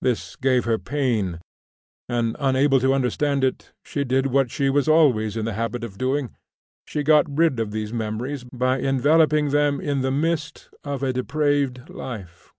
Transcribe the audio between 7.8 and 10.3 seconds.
memories by enveloping them in the